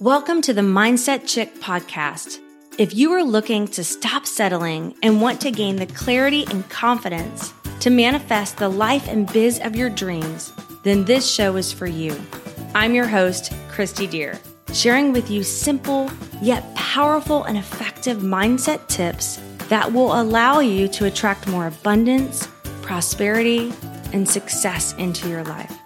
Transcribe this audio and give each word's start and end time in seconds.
Welcome 0.00 0.40
to 0.42 0.54
the 0.54 0.62
Mindset 0.62 1.28
Chick 1.28 1.56
podcast. 1.56 2.38
If 2.78 2.94
you 2.94 3.12
are 3.12 3.22
looking 3.22 3.68
to 3.68 3.84
stop 3.84 4.24
settling 4.24 4.94
and 5.02 5.20
want 5.20 5.42
to 5.42 5.50
gain 5.50 5.76
the 5.76 5.84
clarity 5.84 6.46
and 6.50 6.66
confidence 6.70 7.52
to 7.80 7.90
manifest 7.90 8.56
the 8.56 8.70
life 8.70 9.08
and 9.08 9.30
biz 9.30 9.60
of 9.62 9.76
your 9.76 9.90
dreams, 9.90 10.54
then 10.84 11.04
this 11.04 11.30
show 11.30 11.56
is 11.56 11.70
for 11.70 11.86
you. 11.86 12.18
I'm 12.74 12.94
your 12.94 13.06
host, 13.06 13.52
Christy 13.68 14.06
Deer, 14.06 14.40
sharing 14.72 15.12
with 15.12 15.30
you 15.30 15.42
simple 15.42 16.10
yet 16.40 16.74
powerful 16.74 17.44
and 17.44 17.58
effective 17.58 18.20
mindset 18.20 18.88
tips 18.88 19.38
that 19.68 19.92
will 19.92 20.18
allow 20.18 20.60
you 20.60 20.88
to 20.88 21.04
attract 21.04 21.46
more 21.46 21.66
abundance, 21.66 22.46
prosperity, 22.80 23.70
and 24.14 24.26
success 24.26 24.94
into 24.94 25.28
your 25.28 25.44
life. 25.44 25.76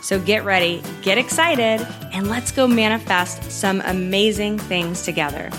So 0.00 0.20
get 0.20 0.44
ready, 0.44 0.80
get 1.02 1.18
excited, 1.18 1.84
and 2.14 2.28
let's 2.28 2.52
go 2.52 2.68
manifest 2.68 3.50
some 3.50 3.82
amazing 3.84 4.56
things 4.56 5.02
together. 5.02 5.50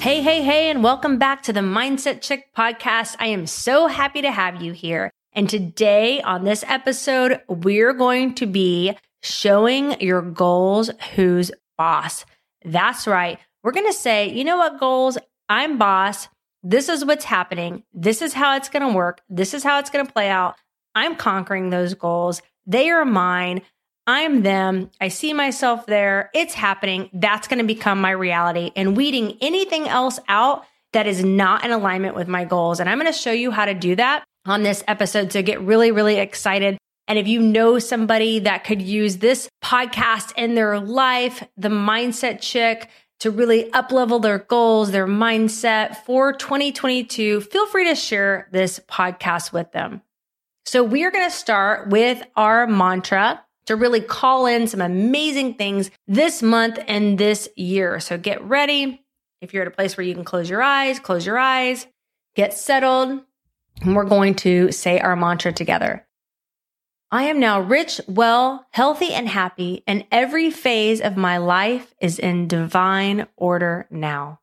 Hey, 0.00 0.20
hey, 0.20 0.42
hey, 0.42 0.68
and 0.68 0.82
welcome 0.82 1.16
back 1.16 1.44
to 1.44 1.52
the 1.52 1.60
Mindset 1.60 2.20
Chick 2.22 2.52
podcast. 2.56 3.14
I 3.20 3.28
am 3.28 3.46
so 3.46 3.86
happy 3.86 4.20
to 4.22 4.30
have 4.30 4.60
you 4.60 4.72
here. 4.72 5.12
And 5.32 5.48
today 5.48 6.20
on 6.20 6.44
this 6.44 6.64
episode, 6.66 7.40
we're 7.48 7.92
going 7.92 8.34
to 8.34 8.46
be 8.46 8.96
showing 9.22 10.00
your 10.00 10.22
goals 10.22 10.90
who's 11.14 11.52
boss. 11.78 12.24
That's 12.64 13.06
right. 13.06 13.38
We're 13.62 13.72
going 13.72 13.86
to 13.86 13.92
say, 13.92 14.32
you 14.32 14.44
know 14.44 14.56
what, 14.56 14.80
goals? 14.80 15.18
I'm 15.48 15.78
boss. 15.78 16.28
This 16.64 16.88
is 16.88 17.04
what's 17.04 17.24
happening. 17.24 17.84
This 17.94 18.22
is 18.22 18.32
how 18.32 18.56
it's 18.56 18.68
going 18.68 18.86
to 18.86 18.92
work. 18.92 19.20
This 19.28 19.54
is 19.54 19.62
how 19.62 19.78
it's 19.78 19.90
going 19.90 20.04
to 20.04 20.12
play 20.12 20.28
out. 20.28 20.56
I'm 20.96 21.14
conquering 21.14 21.70
those 21.70 21.94
goals. 21.94 22.42
They 22.66 22.90
are 22.90 23.04
mine. 23.04 23.62
I'm 24.06 24.42
them. 24.42 24.90
I 25.00 25.08
see 25.08 25.32
myself 25.32 25.86
there. 25.86 26.30
It's 26.32 26.54
happening. 26.54 27.10
That's 27.12 27.48
going 27.48 27.58
to 27.58 27.64
become 27.64 28.00
my 28.00 28.12
reality 28.12 28.70
and 28.76 28.96
weeding 28.96 29.36
anything 29.40 29.88
else 29.88 30.20
out 30.28 30.64
that 30.92 31.06
is 31.06 31.24
not 31.24 31.64
in 31.64 31.72
alignment 31.72 32.14
with 32.14 32.28
my 32.28 32.44
goals. 32.44 32.78
And 32.78 32.88
I'm 32.88 32.98
going 32.98 33.12
to 33.12 33.18
show 33.18 33.32
you 33.32 33.50
how 33.50 33.64
to 33.64 33.74
do 33.74 33.96
that 33.96 34.24
on 34.46 34.62
this 34.62 34.84
episode. 34.86 35.32
So 35.32 35.42
get 35.42 35.60
really, 35.60 35.90
really 35.90 36.16
excited. 36.16 36.78
And 37.08 37.18
if 37.18 37.26
you 37.26 37.40
know 37.40 37.78
somebody 37.78 38.40
that 38.40 38.64
could 38.64 38.80
use 38.80 39.18
this 39.18 39.48
podcast 39.62 40.32
in 40.36 40.54
their 40.54 40.80
life, 40.80 41.46
the 41.56 41.68
mindset 41.68 42.40
chick 42.40 42.88
to 43.20 43.30
really 43.30 43.70
uplevel 43.70 44.20
their 44.20 44.40
goals, 44.40 44.90
their 44.90 45.06
mindset 45.06 45.96
for 46.04 46.32
2022, 46.32 47.40
feel 47.40 47.66
free 47.66 47.88
to 47.88 47.94
share 47.94 48.48
this 48.52 48.80
podcast 48.88 49.52
with 49.52 49.72
them. 49.72 50.02
So 50.64 50.82
we 50.82 51.04
are 51.04 51.10
going 51.10 51.28
to 51.28 51.34
start 51.34 51.88
with 51.88 52.22
our 52.34 52.66
mantra 52.66 53.42
to 53.66 53.76
really 53.76 54.00
call 54.00 54.46
in 54.46 54.66
some 54.66 54.80
amazing 54.80 55.54
things 55.54 55.90
this 56.06 56.42
month 56.42 56.78
and 56.86 57.18
this 57.18 57.48
year. 57.56 58.00
So 58.00 58.16
get 58.18 58.42
ready. 58.42 59.04
If 59.40 59.52
you're 59.52 59.62
at 59.62 59.68
a 59.68 59.72
place 59.72 59.96
where 59.96 60.06
you 60.06 60.14
can 60.14 60.24
close 60.24 60.48
your 60.48 60.62
eyes, 60.62 60.98
close 60.98 61.26
your 61.26 61.38
eyes, 61.38 61.86
get 62.34 62.54
settled. 62.54 63.20
And 63.82 63.94
we're 63.94 64.04
going 64.04 64.34
to 64.36 64.72
say 64.72 64.98
our 64.98 65.16
mantra 65.16 65.52
together. 65.52 66.06
I 67.10 67.24
am 67.24 67.38
now 67.38 67.60
rich, 67.60 68.00
well, 68.08 68.66
healthy, 68.72 69.12
and 69.12 69.28
happy, 69.28 69.84
and 69.86 70.04
every 70.10 70.50
phase 70.50 71.00
of 71.00 71.16
my 71.16 71.38
life 71.38 71.94
is 72.00 72.18
in 72.18 72.48
divine 72.48 73.28
order 73.36 73.86
now. 73.90 74.40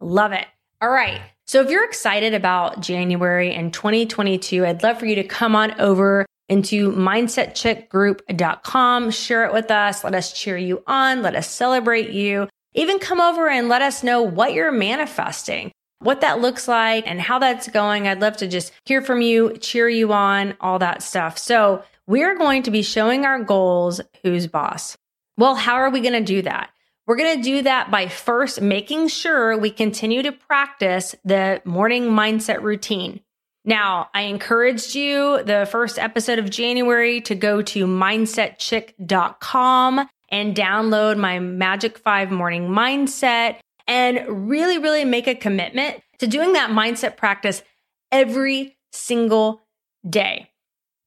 Love 0.00 0.32
it. 0.32 0.46
All 0.82 0.90
right. 0.90 1.20
So 1.46 1.62
if 1.62 1.70
you're 1.70 1.84
excited 1.84 2.34
about 2.34 2.80
January 2.80 3.54
and 3.54 3.72
2022, 3.72 4.66
I'd 4.66 4.82
love 4.82 4.98
for 4.98 5.06
you 5.06 5.14
to 5.14 5.24
come 5.24 5.54
on 5.54 5.80
over 5.80 6.26
into 6.48 6.92
mindsetchickgroup.com, 6.92 9.10
share 9.10 9.44
it 9.44 9.52
with 9.52 9.70
us, 9.70 10.04
let 10.04 10.14
us 10.14 10.32
cheer 10.32 10.56
you 10.56 10.82
on, 10.86 11.20
let 11.22 11.34
us 11.34 11.50
celebrate 11.50 12.10
you. 12.10 12.48
Even 12.74 12.98
come 12.98 13.20
over 13.20 13.48
and 13.48 13.68
let 13.68 13.82
us 13.82 14.02
know 14.02 14.22
what 14.22 14.52
you're 14.52 14.70
manifesting, 14.70 15.72
what 16.00 16.20
that 16.20 16.40
looks 16.40 16.68
like 16.68 17.04
and 17.06 17.20
how 17.20 17.38
that's 17.38 17.68
going. 17.68 18.06
I'd 18.06 18.20
love 18.20 18.36
to 18.38 18.46
just 18.46 18.72
hear 18.84 19.02
from 19.02 19.22
you, 19.22 19.56
cheer 19.58 19.88
you 19.88 20.12
on, 20.12 20.54
all 20.60 20.78
that 20.78 21.02
stuff. 21.02 21.38
So 21.38 21.82
we're 22.06 22.36
going 22.36 22.62
to 22.64 22.70
be 22.70 22.82
showing 22.82 23.24
our 23.24 23.42
goals 23.42 24.00
who's 24.22 24.46
boss. 24.46 24.96
Well, 25.38 25.54
how 25.54 25.74
are 25.74 25.90
we 25.90 26.00
going 26.00 26.12
to 26.12 26.22
do 26.22 26.42
that? 26.42 26.70
We're 27.06 27.16
going 27.16 27.36
to 27.36 27.42
do 27.42 27.62
that 27.62 27.90
by 27.90 28.08
first 28.08 28.60
making 28.60 29.08
sure 29.08 29.56
we 29.56 29.70
continue 29.70 30.22
to 30.24 30.32
practice 30.32 31.14
the 31.24 31.62
morning 31.64 32.04
mindset 32.04 32.62
routine. 32.62 33.20
Now, 33.66 34.08
I 34.14 34.22
encouraged 34.22 34.94
you 34.94 35.42
the 35.42 35.68
first 35.68 35.98
episode 35.98 36.38
of 36.38 36.48
January 36.48 37.20
to 37.22 37.34
go 37.34 37.62
to 37.62 37.86
mindsetchick.com 37.86 40.08
and 40.28 40.56
download 40.56 41.18
my 41.18 41.40
Magic 41.40 41.98
5 41.98 42.30
morning 42.30 42.68
mindset 42.68 43.56
and 43.88 44.48
really, 44.48 44.78
really 44.78 45.04
make 45.04 45.26
a 45.26 45.34
commitment 45.34 46.00
to 46.20 46.28
doing 46.28 46.54
that 46.54 46.70
mindset 46.70 47.16
practice 47.16 47.64
every 48.12 48.76
single 48.92 49.62
day. 50.08 50.50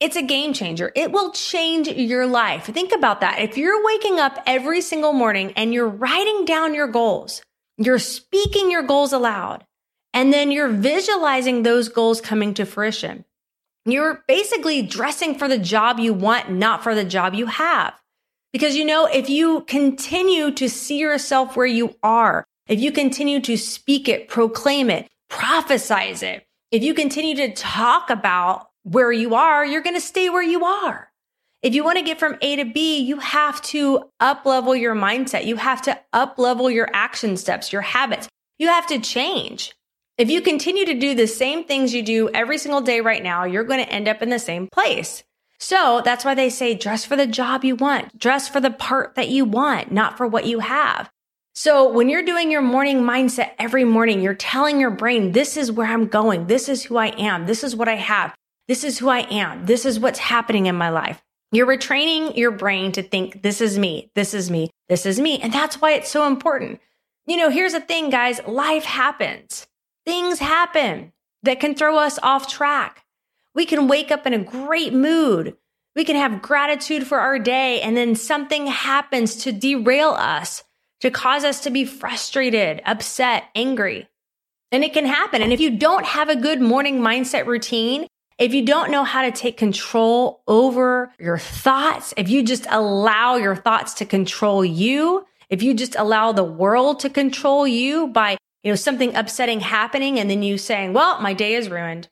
It's 0.02 0.16
a 0.16 0.22
game 0.22 0.54
changer. 0.54 0.92
It 0.96 1.12
will 1.12 1.32
change 1.32 1.88
your 1.88 2.26
life. 2.26 2.66
Think 2.66 2.94
about 2.94 3.22
that. 3.22 3.40
If 3.40 3.58
you're 3.58 3.86
waking 3.86 4.20
up 4.20 4.38
every 4.46 4.82
single 4.82 5.14
morning 5.14 5.54
and 5.56 5.74
you're 5.74 5.88
writing 5.88 6.46
down 6.46 6.74
your 6.74 6.88
goals, 6.88 7.42
you're 7.78 8.00
speaking 8.00 8.72
your 8.72 8.84
goals 8.84 9.12
aloud, 9.12 9.66
and 10.14 10.34
then 10.34 10.52
you're 10.52 10.70
visualizing 10.70 11.64
those 11.64 11.90
goals 11.90 12.22
coming 12.22 12.54
to 12.56 12.66
fruition. 12.66 13.26
You're 13.86 14.24
basically 14.28 14.82
dressing 14.82 15.36
for 15.36 15.48
the 15.48 15.58
job 15.58 16.00
you 16.00 16.14
want, 16.14 16.52
not 16.52 16.84
for 16.84 16.94
the 16.94 17.04
job 17.04 17.34
you 17.34 17.46
have. 17.46 17.94
Because 18.52 18.76
you 18.76 18.86
know, 18.86 19.06
if 19.06 19.30
you 19.30 19.62
continue 19.62 20.52
to 20.52 20.70
see 20.70 21.00
yourself 21.00 21.56
where 21.56 21.68
you 21.68 21.96
are, 22.02 22.46
if 22.68 22.80
you 22.80 22.92
continue 22.92 23.40
to 23.42 23.58
speak 23.58 24.10
it, 24.10 24.28
proclaim 24.28 24.90
it, 24.90 25.08
prophesize 25.32 26.24
it, 26.24 26.46
if 26.72 26.84
you 26.84 26.94
continue 26.94 27.36
to 27.36 27.54
talk 27.54 28.10
about 28.10 28.70
where 28.84 29.12
you 29.12 29.36
are, 29.36 29.66
you're 29.66 29.82
going 29.82 29.96
to 29.96 30.02
stay 30.02 30.30
where 30.30 30.44
you 30.44 30.66
are. 30.66 31.12
If 31.62 31.76
you 31.76 31.84
want 31.84 31.98
to 31.98 32.04
get 32.04 32.20
from 32.20 32.38
A 32.42 32.56
to 32.56 32.66
B, 32.66 33.00
you 33.00 33.18
have 33.18 33.62
to 33.64 34.10
up 34.20 34.46
level 34.46 34.76
your 34.76 34.96
mindset. 34.96 35.46
You 35.46 35.58
have 35.58 35.82
to 35.84 36.00
up 36.14 36.40
level 36.40 36.70
your 36.70 36.90
action 36.94 37.38
steps, 37.38 37.74
your 37.74 37.82
habits. 37.82 38.30
You 38.60 38.68
have 38.68 38.88
to 38.88 39.00
change. 39.00 39.74
If 40.20 40.30
you 40.30 40.42
continue 40.42 40.84
to 40.84 41.00
do 41.00 41.16
the 41.16 41.28
same 41.28 41.64
things 41.64 41.94
you 41.94 42.04
do 42.04 42.28
every 42.34 42.58
single 42.58 42.82
day 42.82 43.00
right 43.00 43.24
now, 43.24 43.46
you're 43.46 43.64
going 43.64 43.80
to 43.80 43.90
end 43.90 44.10
up 44.10 44.22
in 44.22 44.30
the 44.30 44.38
same 44.38 44.68
place. 44.68 45.24
So 45.60 46.02
that's 46.04 46.26
why 46.26 46.36
they 46.36 46.50
say 46.50 46.76
dress 46.76 47.06
for 47.06 47.16
the 47.16 47.26
job 47.26 47.64
you 47.64 47.78
want, 47.78 48.20
dress 48.20 48.50
for 48.50 48.60
the 48.60 48.70
part 48.70 49.16
that 49.16 49.30
you 49.30 49.46
want, 49.46 49.94
not 49.94 50.18
for 50.18 50.28
what 50.28 50.46
you 50.46 50.60
have. 50.60 51.10
So 51.56 51.90
when 51.90 52.10
you're 52.10 52.26
doing 52.26 52.52
your 52.52 52.62
morning 52.62 53.00
mindset 53.00 53.52
every 53.58 53.86
morning, 53.86 54.22
you're 54.22 54.34
telling 54.34 54.78
your 54.78 54.92
brain, 54.92 55.32
this 55.32 55.56
is 55.56 55.72
where 55.72 55.88
I'm 55.88 56.08
going. 56.08 56.48
This 56.48 56.68
is 56.68 56.84
who 56.84 56.98
I 56.98 57.08
am. 57.18 57.46
This 57.46 57.64
is 57.64 57.74
what 57.74 57.88
I 57.88 57.96
have. 57.96 58.36
This 58.68 58.84
is 58.84 59.00
who 59.00 59.08
I 59.08 59.20
am. 59.20 59.68
This 59.68 59.86
is 59.86 60.02
what's 60.02 60.20
happening 60.20 60.66
in 60.66 60.76
my 60.76 60.90
life. 60.90 61.22
You're 61.54 61.66
retraining 61.66 62.36
your 62.36 62.52
brain 62.52 62.92
to 62.92 63.04
think, 63.04 63.42
this 63.42 63.62
is 63.62 63.80
me. 63.80 64.12
This 64.16 64.34
is 64.34 64.52
me. 64.52 64.70
This 64.90 65.06
is 65.06 65.18
me. 65.18 65.40
And 65.40 65.54
that's 65.54 65.80
why 65.80 65.94
it's 65.94 66.12
so 66.12 66.28
important. 66.28 66.82
You 67.26 67.38
know, 67.38 67.50
here's 67.50 67.72
the 67.72 67.80
thing, 67.80 68.10
guys. 68.10 68.42
Life 68.46 68.84
happens. 68.84 69.66
Things 70.10 70.40
happen 70.40 71.14
that 71.44 71.60
can 71.60 71.76
throw 71.76 72.00
us 72.00 72.18
off 72.24 72.48
track. 72.48 73.06
We 73.54 73.68
can 73.68 73.88
wake 73.88 74.10
up 74.10 74.26
in 74.26 74.34
a 74.34 74.40
great 74.44 74.92
mood. 74.92 75.56
We 75.96 76.04
can 76.04 76.16
have 76.16 76.42
gratitude 76.42 77.06
for 77.06 77.20
our 77.20 77.38
day, 77.38 77.80
and 77.82 77.96
then 77.96 78.16
something 78.16 78.66
happens 78.66 79.36
to 79.44 79.52
derail 79.52 80.10
us, 80.10 80.64
to 81.02 81.12
cause 81.12 81.44
us 81.44 81.60
to 81.60 81.70
be 81.70 81.86
frustrated, 81.86 82.82
upset, 82.88 83.44
angry. 83.54 84.10
And 84.72 84.84
it 84.84 84.94
can 84.94 85.06
happen. 85.06 85.44
And 85.44 85.54
if 85.54 85.60
you 85.60 85.78
don't 85.78 86.08
have 86.08 86.28
a 86.28 86.36
good 86.36 86.60
morning 86.60 87.02
mindset 87.02 87.46
routine, 87.46 88.08
if 88.40 88.52
you 88.52 88.66
don't 88.66 88.90
know 88.90 89.04
how 89.04 89.22
to 89.22 89.32
take 89.32 89.58
control 89.58 90.42
over 90.48 91.14
your 91.20 91.38
thoughts, 91.38 92.16
if 92.18 92.30
you 92.30 92.42
just 92.42 92.66
allow 92.72 93.36
your 93.36 93.56
thoughts 93.56 93.94
to 93.94 94.08
control 94.08 94.66
you, 94.66 95.24
if 95.52 95.62
you 95.62 95.76
just 95.76 95.96
allow 95.96 96.32
the 96.32 96.44
world 96.44 97.00
to 97.02 97.12
control 97.12 97.68
you 97.68 98.08
by 98.08 98.38
you 98.64 98.72
know, 98.72 98.76
something 98.76 99.16
upsetting 99.16 99.60
happening 99.60 100.20
and 100.20 100.30
then 100.30 100.44
you 100.44 100.58
saying, 100.58 100.94
well, 100.94 101.22
my 101.22 101.34
day 101.34 101.56
is 101.56 101.70
ruined. 101.70 102.10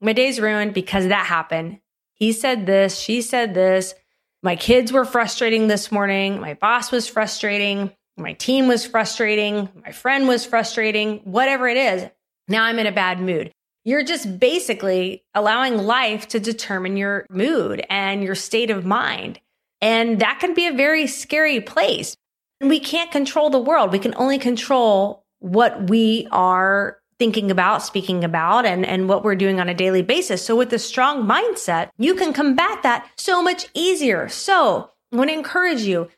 My 0.00 0.12
day's 0.12 0.40
ruined 0.40 0.72
because 0.72 1.08
that 1.08 1.26
happened. 1.26 1.80
He 2.14 2.32
said 2.32 2.66
this, 2.66 2.98
she 2.98 3.22
said 3.22 3.54
this. 3.54 3.94
My 4.42 4.56
kids 4.56 4.92
were 4.92 5.04
frustrating 5.04 5.68
this 5.68 5.92
morning. 5.92 6.40
My 6.40 6.54
boss 6.54 6.90
was 6.90 7.06
frustrating. 7.06 7.92
My 8.16 8.32
team 8.32 8.68
was 8.68 8.86
frustrating. 8.86 9.68
My 9.84 9.92
friend 9.92 10.26
was 10.26 10.46
frustrating. 10.46 11.18
Whatever 11.24 11.68
it 11.68 11.76
is. 11.76 12.08
Now 12.48 12.64
I'm 12.64 12.78
in 12.78 12.86
a 12.86 12.92
bad 12.92 13.20
mood. 13.20 13.52
You're 13.84 14.04
just 14.04 14.38
basically 14.38 15.24
allowing 15.34 15.78
life 15.78 16.28
to 16.28 16.40
determine 16.40 16.96
your 16.96 17.26
mood 17.30 17.84
and 17.88 18.22
your 18.22 18.34
state 18.34 18.70
of 18.70 18.84
mind. 18.84 19.40
And 19.80 20.20
that 20.20 20.38
can 20.40 20.54
be 20.54 20.66
a 20.66 20.72
very 20.72 21.06
scary 21.06 21.60
place. 21.60 22.16
And 22.60 22.68
we 22.68 22.80
can't 22.80 23.10
control 23.10 23.48
the 23.48 23.58
world. 23.58 23.92
We 23.92 23.98
can 23.98 24.14
only 24.16 24.38
control 24.38 25.24
what 25.40 25.90
we 25.90 26.28
are 26.30 26.98
thinking 27.18 27.50
about, 27.50 27.82
speaking 27.82 28.24
about, 28.24 28.64
and, 28.64 28.86
and 28.86 29.08
what 29.08 29.22
we're 29.22 29.34
doing 29.34 29.60
on 29.60 29.68
a 29.68 29.74
daily 29.74 30.00
basis. 30.00 30.44
So 30.44 30.56
with 30.56 30.72
a 30.72 30.78
strong 30.78 31.26
mindset, 31.26 31.90
you 31.98 32.14
can 32.14 32.32
combat 32.32 32.82
that 32.82 33.10
so 33.16 33.42
much 33.42 33.66
easier. 33.74 34.28
So 34.28 34.90
I 35.12 35.16
want 35.16 35.28
to 35.28 35.34
encourage 35.34 35.82
you, 35.82 36.08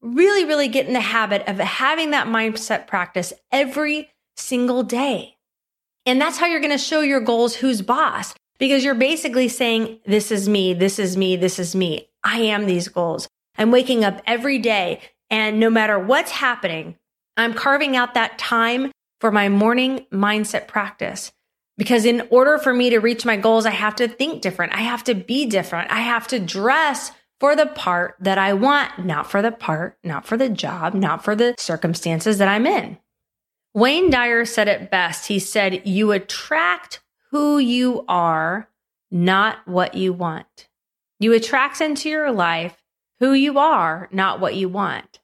really, 0.00 0.44
really 0.44 0.66
get 0.66 0.86
in 0.86 0.94
the 0.94 1.00
habit 1.00 1.46
of 1.46 1.58
having 1.58 2.10
that 2.10 2.26
mindset 2.26 2.88
practice 2.88 3.32
every 3.52 4.10
single 4.36 4.82
day. 4.82 5.36
And 6.06 6.20
that's 6.20 6.38
how 6.38 6.46
you're 6.46 6.60
going 6.60 6.72
to 6.72 6.78
show 6.78 7.02
your 7.02 7.20
goals 7.20 7.54
who's 7.54 7.82
boss 7.82 8.34
because 8.58 8.84
you're 8.84 8.94
basically 8.94 9.48
saying, 9.48 10.00
this 10.06 10.32
is 10.32 10.48
me, 10.48 10.74
this 10.74 10.98
is 10.98 11.16
me, 11.16 11.36
this 11.36 11.58
is 11.58 11.76
me. 11.76 12.08
I 12.24 12.38
am 12.40 12.66
these 12.66 12.88
goals. 12.88 13.28
I'm 13.56 13.70
waking 13.70 14.04
up 14.04 14.22
every 14.26 14.58
day 14.58 15.00
and 15.30 15.60
no 15.60 15.70
matter 15.70 15.98
what's 15.98 16.30
happening, 16.30 16.96
I'm 17.38 17.54
carving 17.54 17.96
out 17.96 18.14
that 18.14 18.38
time 18.38 18.90
for 19.20 19.30
my 19.30 19.48
morning 19.48 20.06
mindset 20.12 20.68
practice. 20.68 21.32
Because 21.76 22.04
in 22.04 22.26
order 22.30 22.58
for 22.58 22.74
me 22.74 22.90
to 22.90 22.98
reach 22.98 23.24
my 23.24 23.36
goals, 23.36 23.64
I 23.64 23.70
have 23.70 23.94
to 23.96 24.08
think 24.08 24.42
different. 24.42 24.74
I 24.74 24.80
have 24.80 25.04
to 25.04 25.14
be 25.14 25.46
different. 25.46 25.92
I 25.92 26.00
have 26.00 26.26
to 26.28 26.40
dress 26.40 27.12
for 27.38 27.54
the 27.54 27.66
part 27.66 28.16
that 28.18 28.36
I 28.36 28.54
want, 28.54 29.06
not 29.06 29.30
for 29.30 29.40
the 29.40 29.52
part, 29.52 29.96
not 30.02 30.26
for 30.26 30.36
the 30.36 30.48
job, 30.48 30.94
not 30.94 31.22
for 31.22 31.36
the 31.36 31.54
circumstances 31.56 32.38
that 32.38 32.48
I'm 32.48 32.66
in. 32.66 32.98
Wayne 33.74 34.10
Dyer 34.10 34.44
said 34.44 34.66
it 34.66 34.90
best. 34.90 35.28
He 35.28 35.38
said, 35.38 35.86
You 35.86 36.10
attract 36.10 37.00
who 37.30 37.58
you 37.58 38.04
are, 38.08 38.68
not 39.12 39.58
what 39.66 39.94
you 39.94 40.12
want. 40.12 40.68
You 41.20 41.32
attract 41.32 41.80
into 41.80 42.08
your 42.08 42.32
life 42.32 42.76
who 43.20 43.32
you 43.32 43.58
are, 43.58 44.08
not 44.10 44.40
what 44.40 44.56
you 44.56 44.68
want, 44.68 45.20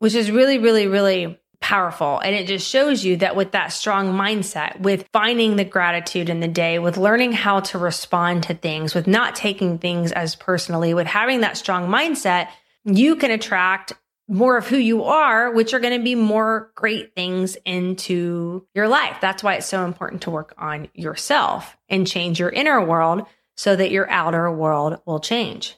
which 0.00 0.16
is 0.16 0.32
really, 0.32 0.58
really, 0.58 0.88
really 0.88 1.38
powerful. 1.62 2.18
And 2.18 2.34
it 2.34 2.46
just 2.46 2.68
shows 2.68 3.04
you 3.04 3.16
that 3.18 3.36
with 3.36 3.52
that 3.52 3.72
strong 3.72 4.12
mindset, 4.12 4.80
with 4.80 5.08
finding 5.12 5.56
the 5.56 5.64
gratitude 5.64 6.28
in 6.28 6.40
the 6.40 6.48
day, 6.48 6.78
with 6.78 6.98
learning 6.98 7.32
how 7.32 7.60
to 7.60 7.78
respond 7.78 8.42
to 8.44 8.54
things, 8.54 8.94
with 8.94 9.06
not 9.06 9.34
taking 9.34 9.78
things 9.78 10.12
as 10.12 10.34
personally, 10.34 10.92
with 10.92 11.06
having 11.06 11.40
that 11.40 11.56
strong 11.56 11.88
mindset, 11.88 12.48
you 12.84 13.16
can 13.16 13.30
attract 13.30 13.94
more 14.28 14.56
of 14.56 14.66
who 14.66 14.76
you 14.76 15.04
are, 15.04 15.52
which 15.52 15.74
are 15.74 15.80
going 15.80 15.98
to 15.98 16.04
be 16.04 16.14
more 16.14 16.72
great 16.74 17.14
things 17.14 17.56
into 17.64 18.66
your 18.74 18.88
life. 18.88 19.18
That's 19.20 19.42
why 19.42 19.54
it's 19.54 19.66
so 19.66 19.84
important 19.84 20.22
to 20.22 20.30
work 20.30 20.54
on 20.58 20.88
yourself 20.94 21.76
and 21.88 22.06
change 22.06 22.40
your 22.40 22.50
inner 22.50 22.84
world 22.84 23.26
so 23.56 23.76
that 23.76 23.90
your 23.90 24.08
outer 24.10 24.50
world 24.50 25.00
will 25.06 25.20
change. 25.20 25.76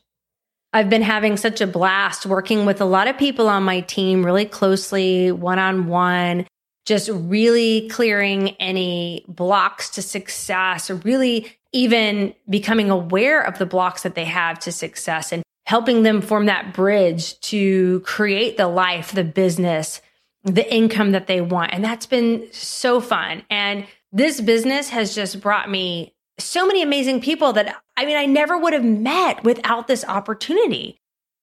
I've 0.74 0.90
been 0.90 1.02
having 1.02 1.36
such 1.36 1.60
a 1.60 1.68
blast 1.68 2.26
working 2.26 2.66
with 2.66 2.80
a 2.80 2.84
lot 2.84 3.06
of 3.06 3.16
people 3.16 3.48
on 3.48 3.62
my 3.62 3.80
team 3.82 4.26
really 4.26 4.44
closely, 4.44 5.30
one 5.30 5.60
on 5.60 5.86
one, 5.86 6.48
just 6.84 7.08
really 7.12 7.88
clearing 7.90 8.50
any 8.58 9.24
blocks 9.28 9.88
to 9.90 10.02
success, 10.02 10.90
really 10.90 11.56
even 11.72 12.34
becoming 12.50 12.90
aware 12.90 13.40
of 13.40 13.56
the 13.58 13.66
blocks 13.66 14.02
that 14.02 14.16
they 14.16 14.24
have 14.24 14.58
to 14.58 14.72
success 14.72 15.30
and 15.30 15.44
helping 15.64 16.02
them 16.02 16.20
form 16.20 16.46
that 16.46 16.74
bridge 16.74 17.38
to 17.40 18.00
create 18.00 18.56
the 18.56 18.66
life, 18.66 19.12
the 19.12 19.22
business, 19.22 20.02
the 20.42 20.74
income 20.74 21.12
that 21.12 21.28
they 21.28 21.40
want. 21.40 21.72
And 21.72 21.84
that's 21.84 22.06
been 22.06 22.48
so 22.50 23.00
fun. 23.00 23.44
And 23.48 23.86
this 24.10 24.40
business 24.40 24.88
has 24.88 25.14
just 25.14 25.40
brought 25.40 25.70
me 25.70 26.14
so 26.38 26.66
many 26.66 26.82
amazing 26.82 27.20
people 27.20 27.52
that 27.52 27.76
I 27.96 28.06
mean, 28.06 28.16
I 28.16 28.26
never 28.26 28.58
would 28.58 28.72
have 28.72 28.84
met 28.84 29.44
without 29.44 29.86
this 29.86 30.04
opportunity. 30.04 30.96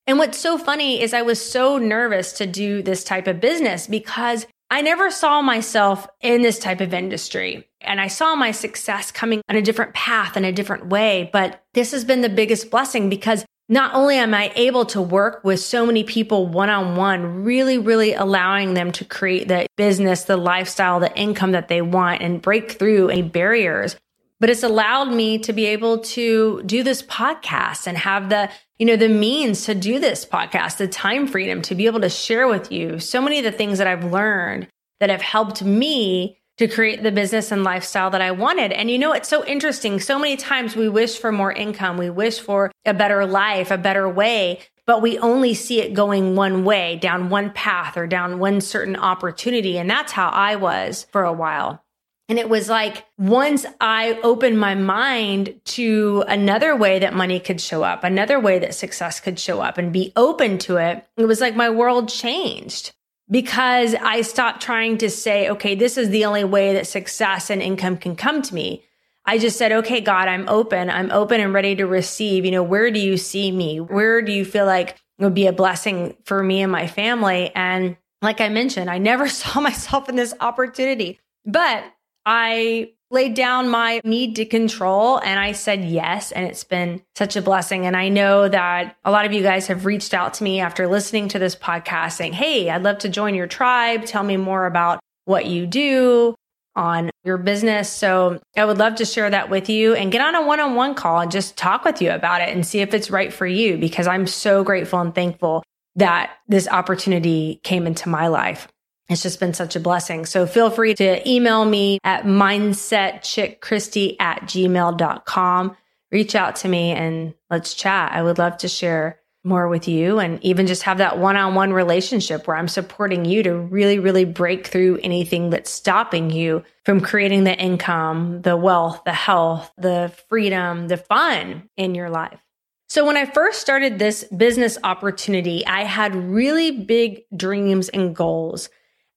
And 0.07 0.17
what's 0.17 0.37
so 0.37 0.57
funny 0.57 1.01
is 1.01 1.13
I 1.13 1.21
was 1.21 1.39
so 1.39 1.77
nervous 1.77 2.33
to 2.33 2.45
do 2.45 2.81
this 2.81 3.03
type 3.03 3.27
of 3.27 3.39
business 3.39 3.87
because 3.87 4.47
I 4.69 4.81
never 4.81 5.11
saw 5.11 5.41
myself 5.41 6.07
in 6.21 6.41
this 6.41 6.57
type 6.57 6.81
of 6.81 6.93
industry. 6.93 7.67
And 7.81 7.99
I 7.99 8.07
saw 8.07 8.35
my 8.35 8.51
success 8.51 9.11
coming 9.11 9.41
on 9.49 9.55
a 9.55 9.61
different 9.61 9.93
path 9.93 10.37
in 10.37 10.45
a 10.45 10.51
different 10.51 10.87
way. 10.87 11.29
But 11.31 11.63
this 11.73 11.91
has 11.91 12.05
been 12.05 12.21
the 12.21 12.29
biggest 12.29 12.71
blessing 12.71 13.09
because 13.09 13.45
not 13.69 13.93
only 13.93 14.17
am 14.17 14.33
I 14.33 14.51
able 14.55 14.85
to 14.87 15.01
work 15.01 15.43
with 15.43 15.61
so 15.61 15.85
many 15.85 16.03
people 16.03 16.47
one 16.47 16.69
on 16.69 16.95
one, 16.95 17.43
really, 17.43 17.77
really 17.77 18.13
allowing 18.13 18.73
them 18.73 18.91
to 18.93 19.05
create 19.05 19.47
the 19.47 19.67
business, 19.77 20.23
the 20.23 20.37
lifestyle, 20.37 20.99
the 20.99 21.15
income 21.17 21.53
that 21.53 21.67
they 21.67 21.81
want 21.81 22.21
and 22.21 22.41
break 22.41 22.71
through 22.71 23.09
any 23.09 23.21
barriers, 23.21 23.95
but 24.41 24.49
it's 24.49 24.63
allowed 24.63 25.13
me 25.13 25.37
to 25.37 25.53
be 25.53 25.67
able 25.67 25.99
to 25.99 26.61
do 26.65 26.83
this 26.83 27.01
podcast 27.03 27.87
and 27.87 27.97
have 27.97 28.29
the 28.29 28.49
you 28.79 28.85
know 28.85 28.97
the 28.97 29.07
means 29.07 29.63
to 29.65 29.75
do 29.75 29.99
this 29.99 30.25
podcast 30.25 30.77
the 30.77 30.87
time 30.87 31.27
freedom 31.27 31.61
to 31.61 31.75
be 31.75 31.85
able 31.85 32.01
to 32.01 32.09
share 32.09 32.47
with 32.47 32.71
you 32.71 32.99
so 32.99 33.21
many 33.21 33.37
of 33.37 33.45
the 33.45 33.51
things 33.51 33.77
that 33.77 33.87
i've 33.87 34.11
learned 34.11 34.67
that 34.99 35.09
have 35.09 35.21
helped 35.21 35.63
me 35.63 36.37
to 36.57 36.67
create 36.67 37.01
the 37.01 37.11
business 37.11 37.51
and 37.51 37.63
lifestyle 37.63 38.11
that 38.11 38.21
I 38.21 38.29
wanted. 38.29 38.71
And 38.71 38.91
you 38.91 38.99
know, 38.99 39.13
it's 39.13 39.27
so 39.27 39.43
interesting. 39.45 39.99
So 39.99 40.19
many 40.19 40.37
times 40.37 40.75
we 40.75 40.87
wish 40.87 41.17
for 41.17 41.31
more 41.31 41.51
income. 41.51 41.97
We 41.97 42.11
wish 42.11 42.39
for 42.39 42.71
a 42.85 42.93
better 42.93 43.25
life, 43.25 43.71
a 43.71 43.79
better 43.79 44.07
way, 44.07 44.59
but 44.85 45.01
we 45.01 45.17
only 45.17 45.55
see 45.55 45.81
it 45.81 45.95
going 45.95 46.35
one 46.35 46.63
way, 46.63 46.97
down 46.97 47.29
one 47.29 47.51
path 47.51 47.97
or 47.97 48.05
down 48.05 48.37
one 48.37 48.61
certain 48.61 48.95
opportunity. 48.95 49.79
And 49.79 49.89
that's 49.89 50.11
how 50.11 50.29
I 50.29 50.55
was 50.55 51.07
for 51.11 51.23
a 51.23 51.33
while. 51.33 51.83
And 52.31 52.39
it 52.39 52.47
was 52.47 52.69
like 52.69 53.03
once 53.17 53.65
I 53.81 54.17
opened 54.23 54.57
my 54.57 54.73
mind 54.73 55.59
to 55.65 56.23
another 56.29 56.77
way 56.77 56.97
that 56.99 57.13
money 57.13 57.41
could 57.41 57.59
show 57.59 57.83
up, 57.83 58.05
another 58.05 58.39
way 58.39 58.57
that 58.57 58.73
success 58.73 59.19
could 59.19 59.37
show 59.37 59.59
up 59.59 59.77
and 59.77 59.91
be 59.91 60.13
open 60.15 60.57
to 60.59 60.77
it, 60.77 61.05
it 61.17 61.25
was 61.25 61.41
like 61.41 61.57
my 61.57 61.69
world 61.69 62.07
changed 62.07 62.93
because 63.29 63.95
I 63.95 64.21
stopped 64.21 64.61
trying 64.61 64.97
to 64.99 65.09
say, 65.09 65.49
okay, 65.49 65.75
this 65.75 65.97
is 65.97 66.09
the 66.09 66.23
only 66.23 66.45
way 66.45 66.71
that 66.75 66.87
success 66.87 67.49
and 67.49 67.61
income 67.61 67.97
can 67.97 68.15
come 68.15 68.41
to 68.43 68.55
me. 68.55 68.81
I 69.25 69.37
just 69.37 69.57
said, 69.57 69.73
okay, 69.73 69.99
God, 69.99 70.29
I'm 70.29 70.47
open. 70.47 70.89
I'm 70.89 71.11
open 71.11 71.41
and 71.41 71.53
ready 71.53 71.75
to 71.75 71.85
receive. 71.85 72.45
You 72.45 72.51
know, 72.51 72.63
where 72.63 72.91
do 72.91 72.99
you 73.01 73.17
see 73.17 73.51
me? 73.51 73.81
Where 73.81 74.21
do 74.21 74.31
you 74.31 74.45
feel 74.45 74.65
like 74.65 74.91
it 75.19 75.25
would 75.25 75.33
be 75.33 75.47
a 75.47 75.51
blessing 75.51 76.15
for 76.23 76.41
me 76.41 76.61
and 76.61 76.71
my 76.71 76.87
family? 76.87 77.51
And 77.55 77.97
like 78.21 78.39
I 78.39 78.47
mentioned, 78.47 78.89
I 78.89 78.99
never 78.99 79.27
saw 79.27 79.59
myself 79.59 80.07
in 80.07 80.15
this 80.15 80.33
opportunity, 80.39 81.19
but 81.45 81.83
I 82.25 82.91
laid 83.11 83.33
down 83.33 83.69
my 83.69 83.99
need 84.03 84.37
to 84.37 84.45
control 84.45 85.19
and 85.19 85.39
I 85.39 85.51
said 85.51 85.83
yes. 85.83 86.31
And 86.31 86.45
it's 86.47 86.63
been 86.63 87.01
such 87.15 87.35
a 87.35 87.41
blessing. 87.41 87.85
And 87.85 87.95
I 87.95 88.07
know 88.07 88.47
that 88.47 88.95
a 89.03 89.11
lot 89.11 89.25
of 89.25 89.33
you 89.33 89.43
guys 89.43 89.67
have 89.67 89.85
reached 89.85 90.13
out 90.13 90.33
to 90.35 90.43
me 90.43 90.61
after 90.61 90.87
listening 90.87 91.27
to 91.29 91.39
this 91.39 91.55
podcast 91.55 92.13
saying, 92.13 92.33
Hey, 92.33 92.69
I'd 92.69 92.83
love 92.83 92.99
to 92.99 93.09
join 93.09 93.35
your 93.35 93.47
tribe. 93.47 94.05
Tell 94.05 94.23
me 94.23 94.37
more 94.37 94.65
about 94.65 94.99
what 95.25 95.45
you 95.45 95.67
do 95.67 96.35
on 96.75 97.11
your 97.25 97.37
business. 97.37 97.89
So 97.89 98.39
I 98.55 98.63
would 98.63 98.77
love 98.77 98.95
to 98.95 99.05
share 99.05 99.29
that 99.29 99.49
with 99.49 99.69
you 99.69 99.93
and 99.93 100.11
get 100.11 100.21
on 100.21 100.35
a 100.35 100.45
one 100.45 100.61
on 100.61 100.75
one 100.75 100.95
call 100.95 101.19
and 101.19 101.31
just 101.31 101.57
talk 101.57 101.83
with 101.83 102.01
you 102.01 102.11
about 102.11 102.41
it 102.41 102.49
and 102.49 102.65
see 102.65 102.79
if 102.79 102.93
it's 102.93 103.11
right 103.11 103.31
for 103.33 103.45
you 103.45 103.77
because 103.77 104.07
I'm 104.07 104.25
so 104.25 104.63
grateful 104.63 104.99
and 104.99 105.13
thankful 105.13 105.63
that 105.95 106.31
this 106.47 106.69
opportunity 106.69 107.59
came 107.63 107.85
into 107.85 108.07
my 108.07 108.27
life. 108.27 108.69
It's 109.09 109.23
just 109.23 109.39
been 109.39 109.53
such 109.53 109.75
a 109.75 109.79
blessing. 109.79 110.25
So 110.25 110.47
feel 110.47 110.69
free 110.69 110.93
to 110.95 111.29
email 111.29 111.65
me 111.65 111.99
at 112.03 112.23
mindsetchickchristy 112.23 114.15
at 114.19 114.41
gmail.com. 114.43 115.77
Reach 116.11 116.35
out 116.35 116.55
to 116.57 116.67
me 116.67 116.91
and 116.91 117.33
let's 117.49 117.73
chat. 117.73 118.11
I 118.13 118.21
would 118.21 118.37
love 118.37 118.57
to 118.57 118.67
share 118.67 119.21
more 119.43 119.67
with 119.67 119.87
you 119.87 120.19
and 120.19 120.43
even 120.43 120.67
just 120.67 120.83
have 120.83 120.99
that 120.99 121.17
one 121.17 121.35
on 121.35 121.55
one 121.55 121.73
relationship 121.73 122.47
where 122.47 122.57
I'm 122.57 122.67
supporting 122.67 123.25
you 123.25 123.41
to 123.43 123.57
really, 123.57 123.97
really 123.97 124.25
break 124.25 124.67
through 124.67 124.99
anything 125.01 125.49
that's 125.49 125.71
stopping 125.71 126.29
you 126.29 126.63
from 126.85 127.01
creating 127.01 127.43
the 127.43 127.57
income, 127.57 128.41
the 128.43 128.55
wealth, 128.55 129.01
the 129.03 129.13
health, 129.13 129.71
the 129.77 130.13
freedom, 130.29 130.87
the 130.87 130.97
fun 130.97 131.69
in 131.75 131.95
your 131.95 132.09
life. 132.09 132.39
So 132.87 133.05
when 133.05 133.17
I 133.17 133.25
first 133.25 133.61
started 133.61 133.97
this 133.97 134.25
business 134.25 134.77
opportunity, 134.83 135.65
I 135.65 135.85
had 135.85 136.13
really 136.13 136.71
big 136.71 137.23
dreams 137.35 137.89
and 137.89 138.15
goals. 138.15 138.69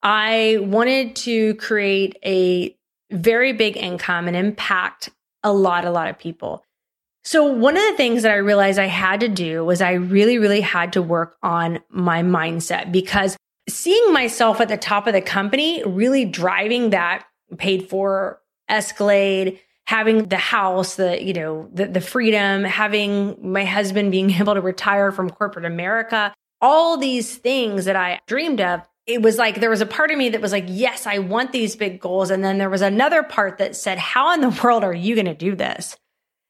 I 0.04 0.58
wanted 0.60 1.16
to 1.16 1.54
create 1.54 2.18
a 2.24 2.76
very 3.10 3.52
big 3.54 3.76
income 3.76 4.28
and 4.28 4.36
impact 4.36 5.08
a 5.42 5.52
lot, 5.52 5.84
a 5.84 5.90
lot 5.90 6.08
of 6.08 6.18
people. 6.18 6.62
So, 7.24 7.44
one 7.44 7.74
of 7.74 7.82
the 7.82 7.96
things 7.96 8.22
that 8.22 8.32
I 8.32 8.36
realized 8.36 8.78
I 8.78 8.86
had 8.86 9.20
to 9.20 9.28
do 9.28 9.64
was 9.64 9.80
I 9.80 9.92
really, 9.92 10.38
really 10.38 10.60
had 10.60 10.92
to 10.92 11.02
work 11.02 11.36
on 11.42 11.80
my 11.88 12.22
mindset 12.22 12.92
because 12.92 13.36
seeing 13.66 14.12
myself 14.12 14.60
at 14.60 14.68
the 14.68 14.76
top 14.76 15.06
of 15.06 15.14
the 15.14 15.22
company, 15.22 15.82
really 15.84 16.26
driving 16.26 16.90
that 16.90 17.24
paid 17.56 17.88
for 17.88 18.40
Escalade, 18.68 19.58
having 19.86 20.28
the 20.28 20.36
house, 20.36 20.96
the, 20.96 21.22
you 21.22 21.32
know, 21.32 21.68
the, 21.72 21.86
the 21.86 22.00
freedom, 22.00 22.64
having 22.64 23.36
my 23.40 23.64
husband 23.64 24.10
being 24.10 24.30
able 24.38 24.52
to 24.52 24.60
retire 24.60 25.10
from 25.10 25.30
corporate 25.30 25.64
America, 25.64 26.34
all 26.60 26.98
these 26.98 27.36
things 27.36 27.86
that 27.86 27.96
I 27.96 28.20
dreamed 28.26 28.60
of 28.60 28.82
it 29.06 29.20
was 29.22 29.36
like 29.36 29.60
there 29.60 29.70
was 29.70 29.80
a 29.80 29.86
part 29.86 30.10
of 30.10 30.18
me 30.18 30.30
that 30.30 30.40
was 30.40 30.52
like, 30.52 30.64
yes, 30.66 31.06
I 31.06 31.18
want 31.18 31.52
these 31.52 31.76
big 31.76 32.00
goals. 32.00 32.30
And 32.30 32.42
then 32.42 32.58
there 32.58 32.70
was 32.70 32.82
another 32.82 33.22
part 33.22 33.58
that 33.58 33.76
said, 33.76 33.98
how 33.98 34.32
in 34.32 34.40
the 34.40 34.60
world 34.62 34.84
are 34.84 34.94
you 34.94 35.14
going 35.14 35.26
to 35.26 35.34
do 35.34 35.54
this? 35.54 35.96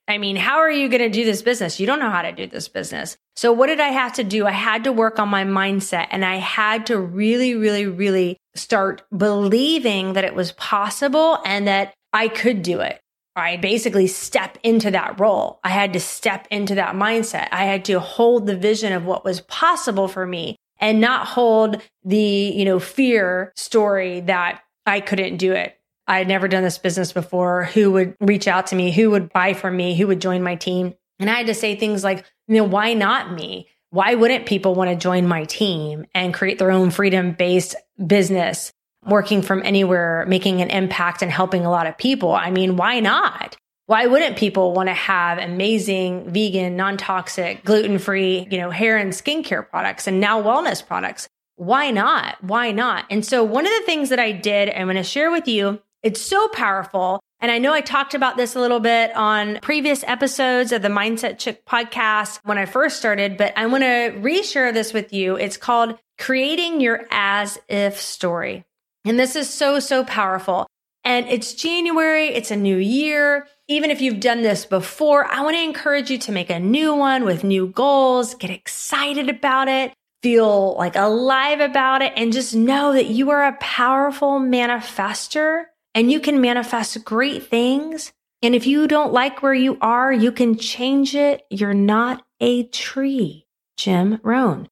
I 0.06 0.18
mean, 0.18 0.36
how 0.36 0.58
are 0.58 0.70
you 0.70 0.88
going 0.88 1.00
to 1.00 1.08
do 1.08 1.24
this 1.24 1.40
business? 1.40 1.80
You 1.80 1.86
don't 1.86 1.98
know 1.98 2.10
how 2.10 2.22
to 2.22 2.32
do 2.32 2.46
this 2.46 2.68
business. 2.68 3.16
So 3.36 3.52
what 3.52 3.68
did 3.68 3.80
I 3.80 3.88
have 3.88 4.12
to 4.14 4.24
do? 4.24 4.46
I 4.46 4.52
had 4.52 4.84
to 4.84 4.92
work 4.92 5.18
on 5.18 5.30
my 5.30 5.44
mindset 5.44 6.08
and 6.10 6.24
I 6.24 6.36
had 6.36 6.86
to 6.86 6.98
really, 6.98 7.54
really, 7.54 7.86
really 7.86 8.36
start 8.54 9.02
believing 9.16 10.12
that 10.12 10.24
it 10.24 10.34
was 10.34 10.52
possible 10.52 11.38
and 11.44 11.66
that 11.66 11.94
I 12.12 12.28
could 12.28 12.62
do 12.62 12.80
it. 12.80 13.00
I 13.34 13.56
basically 13.56 14.06
step 14.06 14.58
into 14.62 14.92
that 14.92 15.18
role. 15.18 15.58
I 15.64 15.70
had 15.70 15.94
to 15.94 16.00
step 16.00 16.46
into 16.50 16.76
that 16.76 16.94
mindset. 16.94 17.48
I 17.50 17.64
had 17.64 17.84
to 17.86 17.98
hold 17.98 18.46
the 18.46 18.56
vision 18.56 18.92
of 18.92 19.06
what 19.06 19.24
was 19.24 19.40
possible 19.40 20.06
for 20.06 20.24
me 20.26 20.56
and 20.78 21.00
not 21.00 21.26
hold 21.26 21.80
the, 22.04 22.18
you 22.18 22.64
know, 22.64 22.78
fear 22.78 23.52
story 23.56 24.20
that 24.20 24.62
I 24.86 25.00
couldn't 25.00 25.38
do 25.38 25.52
it. 25.52 25.78
I 26.06 26.18
had 26.18 26.28
never 26.28 26.48
done 26.48 26.62
this 26.62 26.78
business 26.78 27.12
before. 27.12 27.64
Who 27.64 27.92
would 27.92 28.16
reach 28.20 28.46
out 28.46 28.66
to 28.68 28.76
me? 28.76 28.92
Who 28.92 29.10
would 29.10 29.32
buy 29.32 29.54
from 29.54 29.76
me? 29.76 29.96
Who 29.96 30.06
would 30.08 30.20
join 30.20 30.42
my 30.42 30.56
team? 30.56 30.94
And 31.18 31.30
I 31.30 31.34
had 31.34 31.46
to 31.46 31.54
say 31.54 31.76
things 31.76 32.04
like, 32.04 32.24
you 32.48 32.56
know, 32.56 32.64
why 32.64 32.92
not 32.94 33.32
me? 33.32 33.68
Why 33.90 34.14
wouldn't 34.14 34.46
people 34.46 34.74
want 34.74 34.90
to 34.90 34.96
join 34.96 35.26
my 35.26 35.44
team 35.44 36.04
and 36.14 36.34
create 36.34 36.58
their 36.58 36.72
own 36.72 36.90
freedom 36.90 37.32
based 37.32 37.76
business, 38.04 38.72
working 39.06 39.40
from 39.40 39.62
anywhere, 39.64 40.26
making 40.28 40.60
an 40.60 40.70
impact 40.70 41.22
and 41.22 41.30
helping 41.30 41.64
a 41.64 41.70
lot 41.70 41.86
of 41.86 41.96
people? 41.96 42.32
I 42.32 42.50
mean, 42.50 42.76
why 42.76 43.00
not? 43.00 43.56
Why 43.86 44.06
wouldn't 44.06 44.38
people 44.38 44.72
want 44.72 44.88
to 44.88 44.94
have 44.94 45.38
amazing 45.38 46.32
vegan, 46.32 46.74
non-toxic, 46.74 47.64
gluten-free, 47.64 48.48
you 48.50 48.58
know, 48.58 48.70
hair 48.70 48.96
and 48.96 49.12
skincare 49.12 49.68
products 49.68 50.06
and 50.06 50.20
now 50.20 50.42
wellness 50.42 50.84
products? 50.84 51.28
Why 51.56 51.90
not? 51.90 52.42
Why 52.42 52.72
not? 52.72 53.04
And 53.10 53.24
so 53.24 53.44
one 53.44 53.66
of 53.66 53.72
the 53.72 53.86
things 53.86 54.08
that 54.08 54.18
I 54.18 54.32
did, 54.32 54.70
I'm 54.70 54.86
going 54.86 54.96
to 54.96 55.02
share 55.02 55.30
with 55.30 55.46
you, 55.46 55.80
it's 56.02 56.20
so 56.20 56.48
powerful. 56.48 57.20
And 57.40 57.50
I 57.50 57.58
know 57.58 57.74
I 57.74 57.82
talked 57.82 58.14
about 58.14 58.38
this 58.38 58.56
a 58.56 58.60
little 58.60 58.80
bit 58.80 59.14
on 59.14 59.58
previous 59.60 60.02
episodes 60.04 60.72
of 60.72 60.80
the 60.80 60.88
Mindset 60.88 61.38
Chick 61.38 61.66
podcast 61.66 62.40
when 62.44 62.56
I 62.56 62.64
first 62.64 62.96
started, 62.96 63.36
but 63.36 63.52
I 63.56 63.66
want 63.66 63.84
to 63.84 64.14
reshare 64.16 64.72
this 64.72 64.94
with 64.94 65.12
you. 65.12 65.36
It's 65.36 65.58
called 65.58 65.98
creating 66.18 66.80
your 66.80 67.06
as 67.10 67.58
if 67.68 68.00
story. 68.00 68.64
And 69.04 69.18
this 69.18 69.36
is 69.36 69.52
so, 69.52 69.78
so 69.78 70.04
powerful. 70.04 70.66
And 71.04 71.26
it's 71.28 71.52
January. 71.52 72.28
It's 72.28 72.50
a 72.50 72.56
new 72.56 72.78
year 72.78 73.46
even 73.68 73.90
if 73.90 74.00
you've 74.00 74.20
done 74.20 74.42
this 74.42 74.66
before, 74.66 75.24
I 75.24 75.42
want 75.42 75.56
to 75.56 75.62
encourage 75.62 76.10
you 76.10 76.18
to 76.18 76.32
make 76.32 76.50
a 76.50 76.58
new 76.58 76.94
one 76.94 77.24
with 77.24 77.44
new 77.44 77.66
goals, 77.68 78.34
get 78.34 78.50
excited 78.50 79.30
about 79.30 79.68
it, 79.68 79.92
feel 80.22 80.74
like 80.76 80.96
alive 80.96 81.60
about 81.60 82.02
it, 82.02 82.12
and 82.16 82.32
just 82.32 82.54
know 82.54 82.92
that 82.92 83.06
you 83.06 83.30
are 83.30 83.44
a 83.44 83.56
powerful 83.60 84.38
manifester 84.38 85.64
and 85.94 86.12
you 86.12 86.20
can 86.20 86.40
manifest 86.40 87.04
great 87.04 87.46
things. 87.46 88.12
And 88.42 88.54
if 88.54 88.66
you 88.66 88.86
don't 88.86 89.12
like 89.12 89.42
where 89.42 89.54
you 89.54 89.78
are, 89.80 90.12
you 90.12 90.30
can 90.30 90.58
change 90.58 91.14
it. 91.14 91.42
You're 91.48 91.72
not 91.72 92.22
a 92.40 92.64
tree. 92.64 93.46
Jim 93.78 94.20
Rohn. 94.22 94.68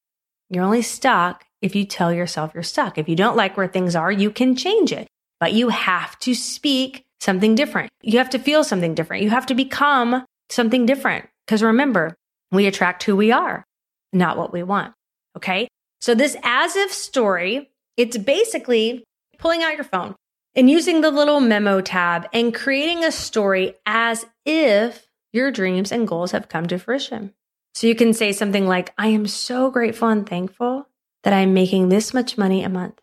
You're 0.49 0.63
only 0.63 0.83
stuck 0.83 1.45
if 1.63 1.75
you 1.75 1.85
tell 1.85 2.13
yourself 2.13 2.53
you're 2.53 2.61
stuck. 2.61 2.99
If 2.99 3.09
you 3.09 3.15
don't 3.15 3.37
like 3.37 3.57
where 3.57 3.67
things 3.67 3.95
are, 3.95 4.11
you 4.11 4.29
can 4.29 4.55
change 4.55 4.91
it, 4.91 5.07
but 5.39 5.53
you 5.53 5.69
have 5.69 6.19
to 6.19 6.35
speak 6.35 7.05
something 7.23 7.55
different. 7.55 7.89
You 8.01 8.17
have 8.17 8.29
to 8.31 8.39
feel 8.39 8.63
something 8.63 8.93
different. 8.93 9.23
You 9.23 9.29
have 9.29 9.45
to 9.47 9.55
become 9.55 10.25
something 10.49 10.85
different. 10.85 11.29
Because 11.45 11.63
remember, 11.63 12.15
we 12.51 12.67
attract 12.67 13.03
who 13.03 13.15
we 13.15 13.31
are, 13.31 13.65
not 14.11 14.37
what 14.37 14.53
we 14.53 14.61
want. 14.61 14.93
Okay. 15.37 15.67
So 16.01 16.13
this 16.13 16.35
as 16.43 16.75
if 16.75 16.91
story, 16.91 17.71
it's 17.97 18.17
basically 18.17 19.03
pulling 19.39 19.63
out 19.63 19.75
your 19.75 19.85
phone 19.85 20.15
and 20.53 20.69
using 20.69 21.01
the 21.01 21.11
little 21.11 21.39
memo 21.39 21.81
tab 21.81 22.27
and 22.33 22.53
creating 22.53 23.03
a 23.03 23.11
story 23.11 23.75
as 23.85 24.25
if 24.45 25.07
your 25.31 25.51
dreams 25.51 25.91
and 25.91 26.07
goals 26.07 26.31
have 26.31 26.49
come 26.49 26.67
to 26.67 26.77
fruition. 26.77 27.33
So 27.73 27.87
you 27.87 27.95
can 27.95 28.13
say 28.13 28.33
something 28.33 28.67
like, 28.67 28.93
I 28.97 29.07
am 29.07 29.25
so 29.25 29.71
grateful 29.71 30.09
and 30.09 30.27
thankful 30.27 30.87
that 31.23 31.33
I'm 31.33 31.53
making 31.53 31.89
this 31.89 32.13
much 32.13 32.37
money 32.37 32.63
a 32.63 32.69
month. 32.69 32.99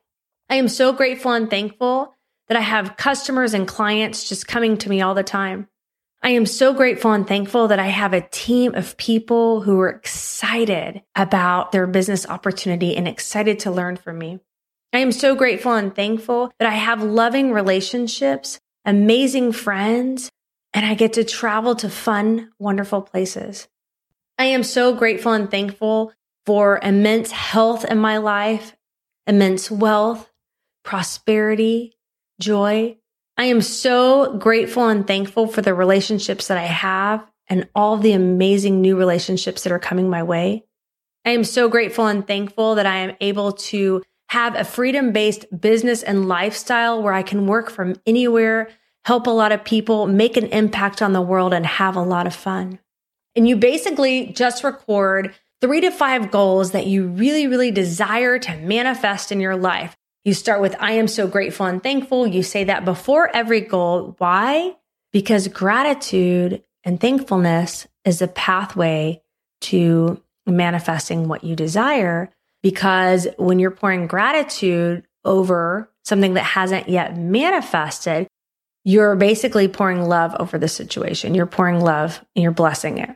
I 0.49 0.57
am 0.57 0.69
so 0.69 0.93
grateful 0.93 1.33
and 1.33 1.51
thankful 1.51 2.15
that 2.51 2.59
I 2.59 2.63
have 2.63 2.97
customers 2.97 3.55
and 3.55 3.67
clients 3.67 4.29
just 4.29 4.49
coming 4.49 4.77
to 4.79 4.91
me 4.91 5.01
all 5.01 5.15
the 5.15 5.23
time. 5.23 5.69
I 6.21 6.31
am 6.31 6.47
so 6.47 6.75
grateful 6.75 7.13
and 7.13 7.25
thankful 7.25 7.69
that 7.69 7.79
I 7.79 7.87
have 7.87 8.13
a 8.13 8.27
team 8.29 8.75
of 8.75 8.97
people 8.97 9.61
who 9.61 9.79
are 9.79 9.89
excited 9.89 11.01
about 11.15 11.71
their 11.71 11.87
business 11.87 12.27
opportunity 12.27 12.97
and 12.97 13.07
excited 13.07 13.61
to 13.61 13.71
learn 13.71 13.97
from 13.97 14.19
me. 14.19 14.41
I 14.93 14.99
am 14.99 15.13
so 15.13 15.37
grateful 15.37 15.73
and 15.75 15.95
thankful 15.95 16.53
that 16.59 16.69
I 16.69 16.75
have 16.75 17.05
loving 17.05 17.53
relationships, 17.53 18.59
amazing 18.85 19.53
friends, 19.53 20.29
and 20.75 20.85
I 20.85 20.95
get 20.95 21.13
to 21.13 21.25
travel 21.25 21.77
to 21.77 21.89
fun, 21.89 22.51
wonderful 22.59 23.01
places. 23.01 23.69
I 24.39 24.47
am 24.47 24.65
so 24.65 24.93
grateful 24.93 25.33
and 25.33 25.49
thankful 25.49 26.13
for 26.47 26.81
immense 26.83 27.31
health 27.31 27.85
in 27.85 27.99
my 27.99 28.17
life, 28.17 28.75
immense 29.29 29.71
wealth, 29.71 30.29
prosperity, 30.83 31.95
joy. 32.41 32.97
I 33.37 33.45
am 33.45 33.63
so 33.63 34.37
grateful 34.37 34.89
and 34.89 35.07
thankful 35.07 35.47
for 35.47 35.63
the 35.63 35.75
relationships 35.75 36.49
that 36.49 36.59
I 36.59 36.67
have 36.67 37.25
and 37.49 37.69
all 37.75 37.97
the 37.97 38.13
amazing 38.13 38.81
new 38.81 38.97
relationships 38.97 39.63
that 39.63 39.73
are 39.73 39.79
coming 39.79 40.11
my 40.11 40.23
way. 40.23 40.65
I 41.25 41.31
am 41.31 41.45
so 41.45 41.69
grateful 41.69 42.07
and 42.07 42.27
thankful 42.27 42.75
that 42.75 42.87
I 42.87 42.97
am 42.97 43.17
able 43.21 43.53
to 43.53 44.03
have 44.29 44.55
a 44.55 44.65
freedom 44.65 45.13
based 45.13 45.45
business 45.61 46.03
and 46.03 46.29
lifestyle 46.29 47.03
where 47.03 47.13
I 47.13 47.23
can 47.23 47.47
work 47.47 47.71
from 47.71 47.97
anywhere, 48.07 48.71
help 49.05 49.27
a 49.27 49.31
lot 49.31 49.53
of 49.53 49.65
people, 49.65 50.07
make 50.07 50.37
an 50.37 50.47
impact 50.47 51.03
on 51.03 51.13
the 51.13 51.21
world, 51.21 51.53
and 51.53 51.67
have 51.67 51.97
a 51.97 52.03
lot 52.03 52.27
of 52.27 52.35
fun. 52.35 52.79
And 53.35 53.49
you 53.49 53.57
basically 53.57 54.27
just 54.27 54.65
record 54.65 55.35
three 55.61 55.81
to 55.81 55.91
five 55.91 56.31
goals 56.31 56.73
that 56.73 56.87
you 56.87 57.07
really, 57.09 57.47
really 57.47 57.71
desire 57.71 58.39
to 58.39 58.57
manifest 58.59 59.31
in 59.31 59.41
your 59.41 59.57
life. 59.57 59.97
You 60.25 60.35
start 60.35 60.61
with, 60.61 60.77
I 60.79 60.93
am 60.93 61.09
so 61.09 61.27
grateful 61.27 61.67
and 61.67 61.83
thankful. 61.83 62.27
You 62.27 62.43
say 62.43 62.65
that 62.65 62.85
before 62.85 63.35
every 63.35 63.61
goal. 63.61 64.15
Why? 64.19 64.77
Because 65.13 65.49
gratitude 65.49 66.63
and 66.85 67.01
thankfulness 67.01 67.87
is 68.05 68.21
a 68.21 68.29
pathway 68.29 69.23
to 69.63 70.23
manifesting 70.47 71.29
what 71.29 71.45
you 71.45 71.57
desire. 71.57 72.31
Because 72.63 73.27
when 73.39 73.59
you're 73.59 73.71
pouring 73.71 74.07
gratitude 74.07 75.07
over 75.25 75.91
something 76.05 76.35
that 76.35 76.43
hasn't 76.43 76.89
yet 76.89 77.17
manifested, 77.17 78.27
you're 78.85 79.17
basically 79.17 79.69
pouring 79.69 80.03
love 80.03 80.35
over 80.39 80.59
the 80.59 80.69
situation. 80.69 81.35
You're 81.35 81.47
pouring 81.47 81.81
love 81.81 82.25
and 82.35 82.43
you're 82.43 82.53
blessing 82.53 82.99
it. 82.99 83.11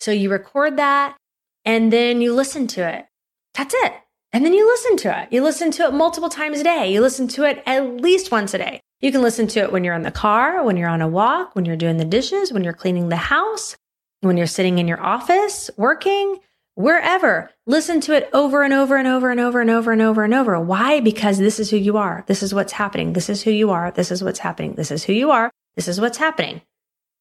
So 0.00 0.10
you 0.10 0.30
record 0.30 0.76
that 0.76 1.16
and 1.64 1.92
then 1.92 2.20
you 2.20 2.34
listen 2.34 2.66
to 2.68 2.88
it. 2.88 3.06
That's 3.54 3.74
it. 3.74 3.92
And 4.32 4.44
then 4.44 4.52
you 4.52 4.66
listen 4.66 4.96
to 4.98 5.22
it. 5.22 5.28
You 5.32 5.42
listen 5.42 5.70
to 5.72 5.84
it 5.84 5.94
multiple 5.94 6.28
times 6.28 6.60
a 6.60 6.64
day. 6.64 6.92
You 6.92 7.00
listen 7.00 7.28
to 7.28 7.44
it 7.44 7.62
at 7.66 8.00
least 8.00 8.30
once 8.30 8.52
a 8.54 8.58
day. 8.58 8.80
You 9.00 9.12
can 9.12 9.22
listen 9.22 9.46
to 9.48 9.60
it 9.60 9.72
when 9.72 9.84
you're 9.84 9.94
in 9.94 10.02
the 10.02 10.10
car, 10.10 10.62
when 10.64 10.76
you're 10.76 10.88
on 10.88 11.00
a 11.00 11.08
walk, 11.08 11.54
when 11.54 11.64
you're 11.64 11.76
doing 11.76 11.96
the 11.96 12.04
dishes, 12.04 12.52
when 12.52 12.64
you're 12.64 12.72
cleaning 12.72 13.08
the 13.08 13.16
house, 13.16 13.76
when 14.20 14.36
you're 14.36 14.46
sitting 14.46 14.78
in 14.78 14.88
your 14.88 15.00
office, 15.00 15.70
working, 15.76 16.38
wherever. 16.74 17.50
Listen 17.66 18.00
to 18.02 18.14
it 18.14 18.28
over 18.32 18.62
and 18.62 18.74
over 18.74 18.96
and 18.96 19.08
over 19.08 19.30
and 19.30 19.40
over 19.40 19.60
and 19.60 19.70
over 19.70 19.92
and 19.92 20.02
over 20.02 20.24
and 20.24 20.34
over. 20.34 20.60
Why? 20.60 21.00
Because 21.00 21.38
this 21.38 21.58
is 21.58 21.70
who 21.70 21.76
you 21.76 21.96
are. 21.96 22.24
This 22.26 22.42
is 22.42 22.52
what's 22.52 22.72
happening. 22.72 23.14
This 23.14 23.28
is 23.28 23.42
who 23.42 23.50
you 23.50 23.70
are. 23.70 23.90
This 23.90 24.10
is 24.10 24.22
what's 24.22 24.40
happening. 24.40 24.74
This 24.74 24.90
is 24.90 25.04
who 25.04 25.12
you 25.12 25.30
are. 25.30 25.50
This 25.76 25.88
is 25.88 26.00
what's 26.00 26.18
happening. 26.18 26.60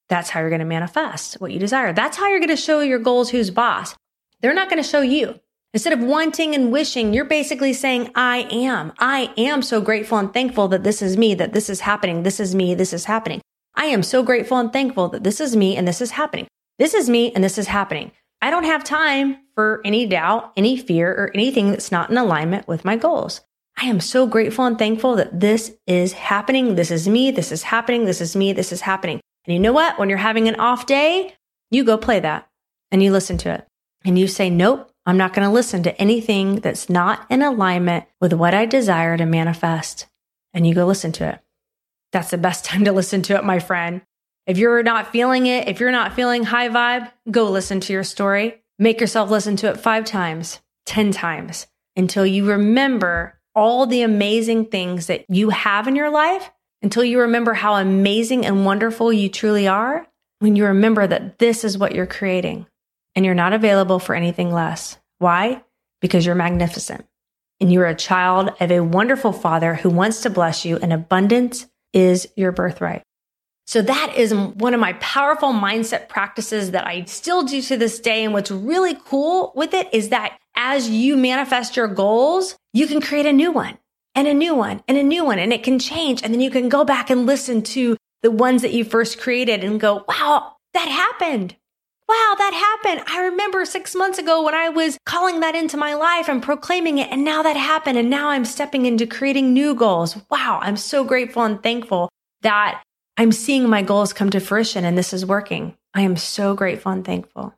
That's 0.10 0.30
how 0.30 0.40
you're 0.40 0.50
going 0.50 0.60
to 0.60 0.66
manifest 0.66 1.36
what 1.36 1.52
you 1.52 1.60
desire. 1.60 1.94
That's 1.94 2.18
how 2.18 2.28
you're 2.28 2.40
going 2.40 2.50
to 2.50 2.56
show 2.56 2.82
your 2.82 3.00
goals 3.00 3.30
who's 3.30 3.50
boss. 3.50 3.96
They're 4.42 4.54
not 4.54 4.70
going 4.70 4.82
to 4.82 4.88
show 4.88 5.02
you. 5.02 5.40
Instead 5.74 5.94
of 5.94 6.00
wanting 6.00 6.56
and 6.56 6.72
wishing, 6.72 7.14
you're 7.14 7.26
basically 7.26 7.74
saying, 7.74 8.10
I 8.16 8.48
am. 8.50 8.94
I 9.00 9.34
am 9.38 9.62
so 9.62 9.82
grateful 9.82 10.18
and 10.18 10.34
thankful 10.34 10.68
that 10.70 10.84
this 10.84 11.02
is 11.02 11.18
me, 11.18 11.36
that 11.36 11.54
this 11.54 11.70
is 11.70 11.82
happening. 11.82 12.24
This 12.24 12.40
is 12.40 12.56
me. 12.56 12.74
This 12.74 12.94
is 12.94 13.06
happening. 13.06 13.42
I 13.76 13.86
am 13.86 14.02
so 14.02 14.24
grateful 14.24 14.58
and 14.58 14.72
thankful 14.74 15.10
that 15.10 15.24
this 15.24 15.40
is 15.40 15.56
me 15.56 15.76
and 15.76 15.88
this 15.88 16.02
is 16.02 16.12
happening. 16.12 16.48
This 16.80 16.94
is 16.94 17.10
me 17.10 17.32
and 17.34 17.44
this 17.44 17.58
is 17.58 17.68
happening. 17.68 18.12
I 18.42 18.50
don't 18.50 18.64
have 18.64 18.84
time 18.84 19.38
for 19.56 19.82
any 19.84 20.06
doubt, 20.06 20.54
any 20.56 20.78
fear, 20.78 21.12
or 21.12 21.32
anything 21.34 21.70
that's 21.70 21.92
not 21.92 22.10
in 22.10 22.18
alignment 22.18 22.68
with 22.68 22.86
my 22.86 22.96
goals. 22.96 23.42
I 23.78 23.86
am 23.86 24.00
so 24.00 24.26
grateful 24.26 24.66
and 24.66 24.80
thankful 24.80 25.16
that 25.18 25.40
this 25.40 25.76
is 25.86 26.14
happening. 26.14 26.76
This 26.76 26.92
is 26.92 27.08
me. 27.08 27.30
This 27.30 27.52
is 27.52 27.64
happening. 27.64 28.06
This 28.06 28.22
is 28.22 28.36
me. 28.36 28.54
This 28.54 28.72
is 28.72 28.82
happening. 28.82 29.20
And 29.46 29.54
you 29.54 29.60
know 29.60 29.74
what? 29.74 30.00
When 30.00 30.10
you're 30.10 30.18
having 30.18 30.48
an 30.48 30.56
off 30.56 30.86
day, 30.86 31.36
you 31.70 31.84
go 31.84 31.98
play 31.98 32.20
that 32.20 32.48
and 32.92 33.04
you 33.04 33.12
listen 33.12 33.38
to 33.40 33.54
it 33.54 33.68
and 34.04 34.18
you 34.18 34.28
say, 34.28 34.50
nope, 34.50 34.92
I'm 35.08 35.16
not 35.16 35.34
going 35.34 35.48
to 35.48 35.54
listen 35.54 35.84
to 35.84 36.02
anything 36.02 36.58
that's 36.58 36.90
not 36.90 37.26
in 37.30 37.42
alignment 37.42 38.06
with 38.20 38.34
what 38.34 38.54
I 38.54 38.66
desire 38.66 39.16
to 39.16 39.26
manifest. 39.26 40.06
And 40.54 40.68
you 40.68 40.76
go 40.76 40.86
listen 40.86 41.14
to 41.14 41.30
it. 41.30 41.40
That's 42.12 42.30
the 42.30 42.38
best 42.38 42.66
time 42.66 42.84
to 42.84 42.92
listen 42.92 43.22
to 43.24 43.36
it, 43.38 43.46
my 43.46 43.60
friend. 43.60 44.02
If 44.46 44.58
you're 44.58 44.84
not 44.84 45.12
feeling 45.12 45.46
it, 45.46 45.70
if 45.70 45.80
you're 45.80 45.92
not 45.92 46.14
feeling 46.14 46.44
high 46.44 46.68
vibe, 46.68 47.10
go 47.32 47.50
listen 47.50 47.80
to 47.82 47.94
your 47.94 48.04
story. 48.04 48.62
Make 48.78 49.00
yourself 49.00 49.32
listen 49.32 49.56
to 49.58 49.70
it 49.70 49.80
five 49.80 50.04
times, 50.04 50.60
10 50.86 51.12
times 51.12 51.68
until 51.96 52.26
you 52.26 52.50
remember 52.50 53.40
all 53.56 53.88
the 53.88 54.04
amazing 54.04 54.66
things 54.66 55.08
that 55.08 55.26
you 55.30 55.50
have 55.50 55.88
in 55.88 55.96
your 55.96 56.12
life, 56.12 56.52
until 56.82 57.04
you 57.04 57.22
remember 57.22 57.54
how 57.54 57.76
amazing 57.76 58.46
and 58.46 58.66
wonderful 58.66 59.12
you 59.12 59.30
truly 59.30 59.68
are. 59.68 60.06
When 60.40 60.56
you 60.56 60.66
remember 60.66 61.08
that 61.08 61.40
this 61.40 61.64
is 61.64 61.78
what 61.78 61.96
you're 61.96 62.06
creating 62.06 62.68
and 63.18 63.26
you're 63.26 63.34
not 63.34 63.52
available 63.52 63.98
for 63.98 64.14
anything 64.14 64.52
less. 64.52 64.96
Why? 65.18 65.64
Because 66.02 66.24
you're 66.24 66.36
magnificent 66.36 67.04
and 67.60 67.74
you're 67.74 67.88
a 67.88 67.96
child 67.96 68.52
of 68.60 68.72
a 68.72 68.82
wonderful 68.82 69.34
father 69.34 69.74
who 69.74 69.90
wants 69.90 70.22
to 70.22 70.30
bless 70.30 70.64
you 70.64 70.78
and 70.78 70.94
abundance 70.94 71.66
is 71.94 72.28
your 72.36 72.52
birthright. 72.52 73.02
So 73.66 73.82
that 73.82 74.14
is 74.16 74.36
one 74.36 74.76
of 74.76 74.80
my 74.80 74.94
powerful 74.94 75.52
mindset 75.52 76.10
practices 76.10 76.72
that 76.72 76.86
I 76.86 77.06
still 77.06 77.42
do 77.42 77.60
to 77.64 77.76
this 77.76 78.00
day. 78.00 78.24
And 78.24 78.34
what's 78.34 78.52
really 78.52 78.94
cool 78.94 79.52
with 79.56 79.74
it 79.74 79.92
is 79.92 80.10
that 80.10 80.38
as 80.56 80.88
you 80.88 81.18
manifest 81.18 81.76
your 81.76 81.88
goals, 81.88 82.56
you 82.72 82.86
can 82.86 83.02
create 83.02 83.26
a 83.26 83.34
new 83.34 83.52
one 83.52 83.80
and 84.14 84.28
a 84.28 84.34
new 84.34 84.54
one 84.54 84.84
and 84.88 84.96
a 84.96 85.02
new 85.04 85.26
one 85.26 85.40
and 85.40 85.52
it 85.52 85.64
can 85.64 85.80
change. 85.80 86.22
And 86.22 86.32
then 86.32 86.40
you 86.40 86.52
can 86.52 86.70
go 86.70 86.86
back 86.86 87.10
and 87.10 87.26
listen 87.26 87.64
to 87.64 87.98
the 88.22 88.30
ones 88.30 88.62
that 88.62 88.74
you 88.74 88.84
first 88.84 89.20
created 89.20 89.64
and 89.64 89.80
go, 89.80 90.06
wow, 90.08 90.54
that 90.76 90.88
happened. 90.88 91.56
Wow, 92.08 92.36
that 92.38 92.80
happened. 92.84 93.04
I 93.08 93.26
remember 93.26 93.66
six 93.66 93.94
months 93.94 94.18
ago 94.18 94.42
when 94.42 94.56
I 94.56 94.70
was 94.70 94.98
calling 95.06 95.42
that 95.42 95.56
into 95.56 95.76
my 95.76 95.94
life 95.94 96.30
and 96.30 96.42
proclaiming 96.42 97.00
it. 97.00 97.12
And 97.12 97.26
now 97.26 97.44
that 97.44 97.58
happened. 97.58 97.98
And 97.98 98.10
now 98.10 98.30
I'm 98.30 98.46
stepping 98.46 98.86
into 98.86 99.06
creating 99.06 99.54
new 99.54 99.76
goals. 99.76 100.16
Wow. 100.30 100.60
I'm 100.62 100.78
so 100.78 101.04
grateful 101.04 101.44
and 101.44 101.62
thankful 101.62 102.10
that 102.44 102.82
I'm 103.18 103.32
seeing 103.34 103.68
my 103.68 103.82
goals 103.82 104.14
come 104.14 104.30
to 104.30 104.40
fruition 104.40 104.86
and 104.86 104.98
this 104.98 105.12
is 105.12 105.26
working. 105.26 105.76
I 105.94 106.02
am 106.02 106.16
so 106.16 106.56
grateful 106.56 106.94
and 106.94 107.04
thankful. 107.04 107.54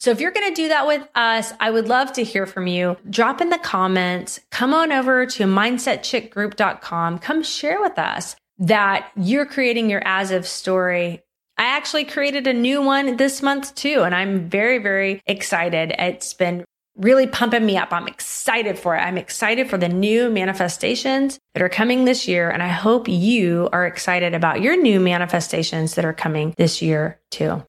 So 0.00 0.10
if 0.10 0.20
you're 0.20 0.30
going 0.30 0.48
to 0.48 0.54
do 0.54 0.68
that 0.68 0.86
with 0.86 1.06
us, 1.14 1.52
I 1.60 1.70
would 1.70 1.88
love 1.88 2.12
to 2.14 2.24
hear 2.24 2.46
from 2.46 2.66
you. 2.66 2.96
Drop 3.10 3.40
in 3.40 3.50
the 3.50 3.58
comments, 3.58 4.40
come 4.50 4.72
on 4.72 4.92
over 4.92 5.26
to 5.26 5.44
mindsetchickgroup.com, 5.44 7.18
come 7.18 7.42
share 7.42 7.80
with 7.80 7.98
us 7.98 8.36
that 8.58 9.10
you're 9.16 9.46
creating 9.46 9.90
your 9.90 10.02
as 10.04 10.30
if 10.30 10.46
story. 10.46 11.22
I 11.58 11.64
actually 11.64 12.04
created 12.04 12.46
a 12.46 12.52
new 12.52 12.80
one 12.80 13.16
this 13.16 13.42
month 13.42 13.74
too, 13.74 14.02
and 14.02 14.14
I'm 14.14 14.48
very, 14.48 14.78
very 14.78 15.20
excited. 15.26 15.92
It's 15.98 16.32
been 16.32 16.64
really 16.96 17.26
pumping 17.26 17.66
me 17.66 17.76
up. 17.76 17.92
I'm 17.92 18.06
excited 18.06 18.78
for 18.78 18.96
it. 18.96 19.00
I'm 19.00 19.18
excited 19.18 19.68
for 19.68 19.76
the 19.76 19.88
new 19.88 20.30
manifestations 20.30 21.38
that 21.54 21.62
are 21.62 21.68
coming 21.68 22.04
this 22.04 22.28
year. 22.28 22.50
And 22.50 22.62
I 22.62 22.68
hope 22.68 23.08
you 23.08 23.68
are 23.72 23.86
excited 23.86 24.34
about 24.34 24.60
your 24.60 24.80
new 24.80 25.00
manifestations 25.00 25.94
that 25.94 26.04
are 26.04 26.12
coming 26.12 26.54
this 26.56 26.82
year 26.82 27.20
too. 27.30 27.64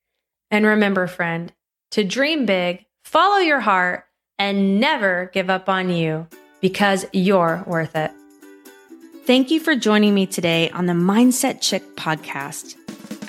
And 0.51 0.65
remember, 0.65 1.05
friend, 1.07 1.51
to 1.91 2.03
dream 2.03 2.45
big, 2.45 2.85
follow 3.03 3.37
your 3.37 3.59
heart, 3.59 4.05
and 4.39 4.79
never 4.79 5.29
give 5.33 5.49
up 5.49 5.67
on 5.67 5.89
you 5.89 6.27
because 6.61 7.05
you're 7.11 7.63
worth 7.67 7.95
it. 7.95 8.11
Thank 9.25 9.51
you 9.51 9.59
for 9.59 9.75
joining 9.75 10.15
me 10.15 10.25
today 10.25 10.71
on 10.71 10.87
the 10.87 10.93
Mindset 10.93 11.61
Chick 11.61 11.95
podcast. 11.95 12.78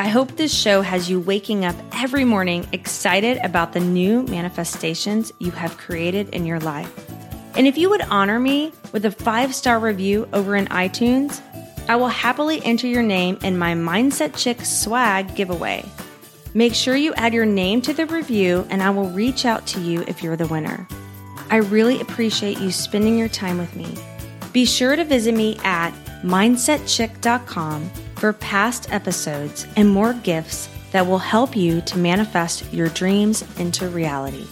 I 0.01 0.09
hope 0.09 0.37
this 0.37 0.55
show 0.59 0.81
has 0.81 1.11
you 1.11 1.21
waking 1.21 1.67
up 1.67 1.77
every 1.93 2.25
morning 2.25 2.67
excited 2.73 3.37
about 3.45 3.75
the 3.75 3.81
new 3.81 4.23
manifestations 4.23 5.31
you 5.39 5.51
have 5.51 5.77
created 5.77 6.31
in 6.31 6.47
your 6.47 6.59
life. 6.59 6.91
And 7.55 7.67
if 7.67 7.77
you 7.77 7.91
would 7.91 8.01
honor 8.09 8.41
me 8.41 8.73
with 8.93 9.05
a 9.05 9.11
five 9.11 9.55
star 9.55 9.79
review 9.79 10.27
over 10.33 10.57
in 10.57 10.69
iTunes, 10.69 11.43
I 11.87 11.97
will 11.97 12.09
happily 12.09 12.65
enter 12.65 12.87
your 12.87 13.03
name 13.03 13.39
in 13.43 13.59
my 13.59 13.75
Mindset 13.75 14.39
Chick 14.39 14.65
swag 14.65 15.37
giveaway. 15.37 15.85
Make 16.55 16.75
sure 16.75 16.97
you 16.97 17.13
add 17.13 17.35
your 17.35 17.45
name 17.45 17.83
to 17.83 17.93
the 17.93 18.07
review, 18.07 18.67
and 18.71 18.83
I 18.83 18.89
will 18.89 19.11
reach 19.11 19.45
out 19.45 19.67
to 19.67 19.83
you 19.83 20.03
if 20.09 20.23
you're 20.23 20.35
the 20.35 20.47
winner. 20.47 20.89
I 21.51 21.57
really 21.57 22.01
appreciate 22.01 22.59
you 22.59 22.73
spending 22.73 23.19
your 23.19 23.29
time 23.29 23.59
with 23.59 23.77
me. 23.77 23.95
Be 24.55 24.65
sure 24.65 24.97
to 24.97 25.05
visit 25.05 25.35
me 25.35 25.59
at 25.63 25.93
mindsetchick.com 26.23 27.91
for 28.21 28.35
past 28.35 28.93
episodes 28.93 29.67
and 29.77 29.89
more 29.89 30.13
gifts 30.13 30.69
that 30.93 31.07
will 31.07 31.19
help 31.19 31.57
you 31.57 31.81
to 31.81 31.99
manifest 31.99 32.71
your 32.73 32.89
dreams 32.91 33.43
into 33.59 33.89
reality. 33.89 34.47